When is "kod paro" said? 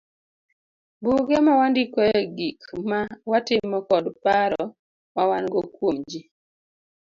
3.89-4.63